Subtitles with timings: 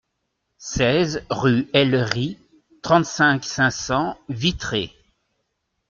[0.57, 2.39] seize rue Hellerie,
[2.81, 4.91] trente-cinq, cinq cents, Vitré